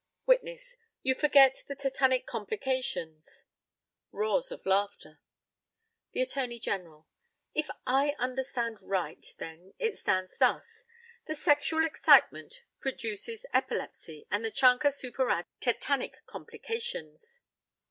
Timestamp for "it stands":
9.77-10.39